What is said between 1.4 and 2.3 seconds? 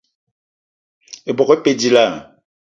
e pe dilaah?